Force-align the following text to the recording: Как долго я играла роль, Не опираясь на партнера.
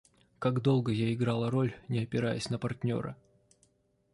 Как 0.39 0.63
долго 0.63 0.91
я 0.91 1.13
играла 1.13 1.51
роль, 1.51 1.75
Не 1.87 1.99
опираясь 2.01 2.49
на 2.49 2.57
партнера. 2.57 3.15